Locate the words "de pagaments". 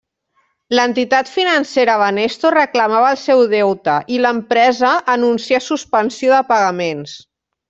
6.39-7.17